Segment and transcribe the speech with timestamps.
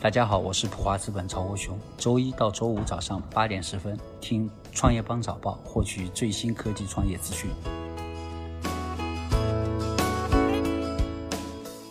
[0.00, 1.76] 大家好，我是普华资本曹国雄。
[1.96, 7.50] 周一到周五早上八点十分，听创业邦早报，获取最新科技创业资讯。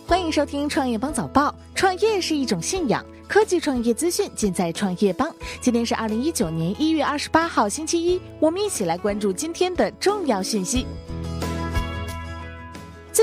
[0.06, 1.54] 欢迎收听创业邦早报。
[1.74, 5.30] 创业是一种信仰，科技创业资讯尽在创业邦。
[5.60, 10.86] 今天是二零一九年一月二十八号，星期一，我们一起来关注今天的重要讯息。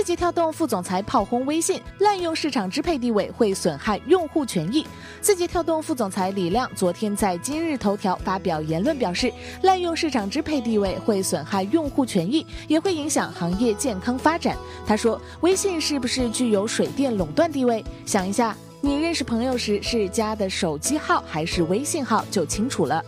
[0.06, 4.86] 字节跳动副总裁炮轰微信滥用市场支配地位会损害用户权益。
[5.20, 14.56] 字节跳动副总裁李亮昨天在今日头条发表言论，表示滥用市场支配地位会损害用户权益，也会影响行业健康发展。
[14.86, 17.84] 他说：“微信是不是具有水电垄断地位？
[18.06, 23.04] 想一下，你认识朋友时是加的手机号还是微信号就清楚了。”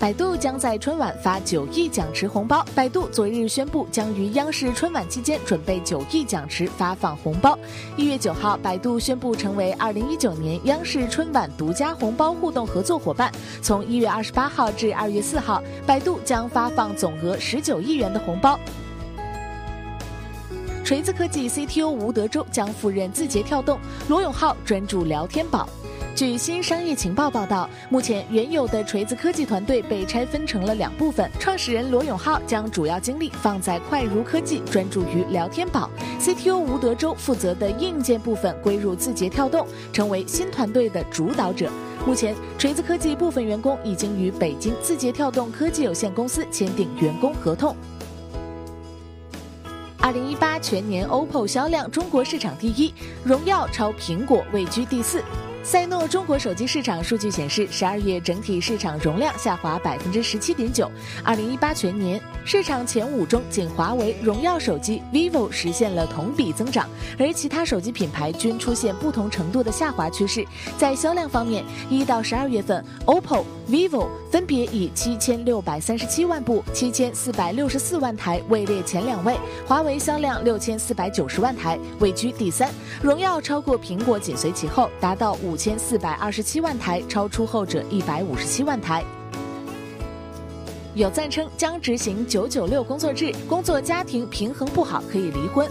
[0.00, 2.64] 百度将在春晚发九亿奖池红包。
[2.74, 7.56] 百度昨日宣布，将于央视春晚期间准备九亿奖池发放红包。
[7.98, 13.30] 一月九号，百度宣布成为二零一九年央视春晚独家红包互动合作伙伴。
[13.60, 18.58] 从一月二十八号至二月四号，百度将发放总额十九亿元的红包。
[20.82, 25.68] 锤子科技 CTO 吴德州将赴任字节跳动，罗永浩专注聊天宝。
[26.20, 35.88] 据新商业情报报道，目前原有的锤子科技团队被拆分成了两部分，创始人罗永浩将主要精力放在快如科技，专注于聊天宝
[36.20, 41.70] ；CTO 吴德州负责的硬件部分归入字节跳动，成为新团队的主导者。
[42.06, 47.74] 目前，锤子科技部分员工已经与北京字节跳动科技有限公司签订员工合同。
[49.98, 52.92] 二零一八全年 OPPO 销量中国市场第一，
[53.24, 55.24] 荣耀超苹果位居第四。
[55.62, 60.90] 赛诺中国手机市场数据显示，十二月整体市场容量下滑百分之十七点九。
[61.22, 66.88] 二零一八全年市场前五中，仅华为、荣耀手机、vivo 实现了同比增长，
[67.18, 70.46] 而其他手机品牌均出现不同程度的下滑趋势。
[70.78, 82.68] 在销量方面，一到十二月份，OPPO、vivo 分别以七千六百三十七万部、七千四百六十四万台位列前两位，华为销量六千四百九十万台位居第三，
[83.00, 85.60] 荣耀超过苹果紧随其后，达到五。
[85.60, 89.04] 千四百二十七万台，超出后者一百五十七万台。
[91.00, 95.66] 有赞称将执行九九六工作制，工作家庭平衡不好可以离婚。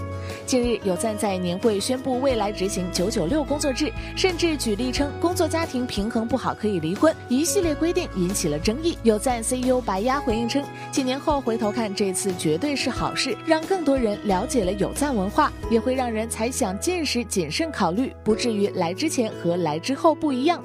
[0.48, 8.98] 近日，有赞在年会宣布未来执行九九六工作制，甚至举例称工作家庭平衡不好可以离婚，一系列规定引起了争议。
[9.04, 20.60] 有赞 CEO 白鸭回应称，几年后回头看这次绝对是好事，让更多人了解了有赞文化，也会让人才想见识谨慎考虑，不至于来之前和来之后不一样。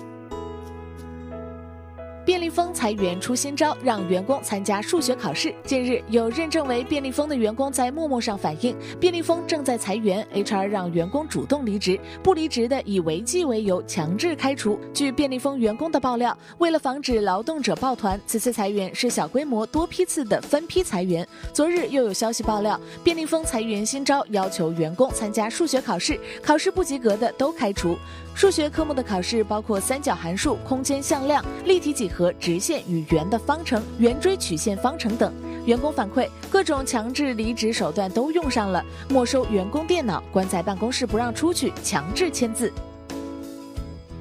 [2.24, 5.54] 便利蜂裁员出新招，让员工参加数学考试。
[5.66, 14.78] 近日，有认证为便利蜂的员工在陌陌上反映，便利蜂正在裁员，HR 让员工主动离职，不离职的以违纪为由强制开除。
[14.94, 21.26] 据便利蜂员工的爆料，为了防止劳动者抱团，此次裁员是小规模多批次的分批裁员。
[21.52, 27.98] 昨日又有消息爆料，便利蜂裁员新招，要求员工参加数学考试，考试不及格的都开除。
[28.34, 35.32] 数学科目的考试包括三角函数、空间向量、立体几何、和直线与圆的方程、圆锥曲线方程等。
[35.66, 42.72] 员工反馈，各种强制离职手段都用上了，没收员工电脑，关在办公室不让出去，强制签字。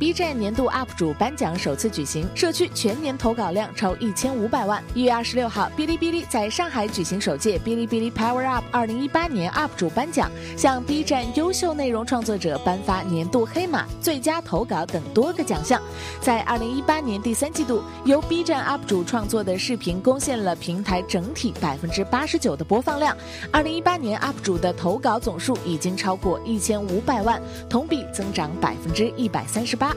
[0.04, 4.84] B 站年度 UP 主颁奖首次举行，社区全年投稿量超一千五百万。
[4.94, 15.82] 一月二十六号，哔哩哔哩在上海举行首届哔哩哔哩 Power Up 二零一八年 UP 主颁奖，向 B 站优秀内容创作者颁发年度黑马、最佳投稿等多个奖项。
[16.20, 23.16] 在二零一八年第三季度，由 B 站 UP 主创作的视频贡献了平台整体百分之八十九的播放量。
[23.54, 29.93] 二零一八年 UP 主的投稿总数已经超过一千五百万，同比增长百分之一百三十八。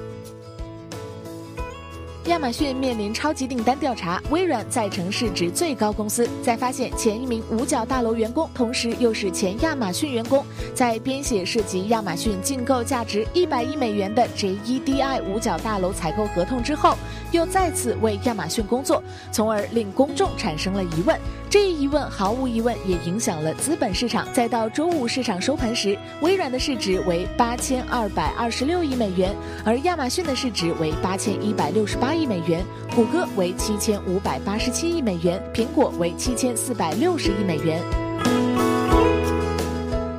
[2.27, 6.29] 亚马逊面临超级订单调查，微软再成市值最高公司。
[6.43, 10.45] 在发现前一名五角大楼员工，同时又是前亚马逊员工，
[10.75, 16.99] 在编写涉及亚马逊竞购价值一百亿美元的 JEDI 五角大楼采购合同之后，
[17.31, 19.01] 又再次为亚马逊工作，
[19.31, 21.17] 从而令公众产生了疑问。
[21.49, 24.27] 这一疑问毫无疑问也影响了资本市场。
[24.33, 29.35] 再到周五市场收盘时，微软的市值为八千二百二十六亿美元，
[29.65, 32.65] 而亚马逊的市值为八千一百六十八亿美元，
[32.95, 37.81] 谷歌为七千五百八十七亿美元，苹果为七千四百六十亿美元。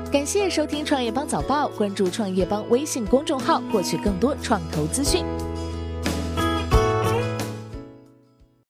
[0.10, 5.26] 感谢收听创业邦早报，关注创业邦微信公众号，获取更多创投资讯。